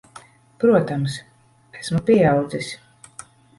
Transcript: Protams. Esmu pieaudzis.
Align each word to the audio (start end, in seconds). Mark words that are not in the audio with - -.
Protams. 0.63 1.19
Esmu 1.83 2.03
pieaudzis. 2.09 2.75